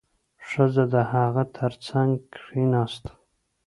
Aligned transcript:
ښځه 0.47 0.83
د 0.93 0.95
هغه 1.11 1.43
تر 1.57 1.71
څنګ 1.87 2.11
کېناسته. 2.35 3.11